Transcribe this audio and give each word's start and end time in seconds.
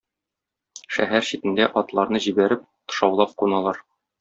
Шәһәр 0.97 1.27
читендә 1.27 1.69
атларны 1.83 2.23
җибәреп, 2.29 2.65
тышаулап 2.91 3.39
куналар. 3.45 3.83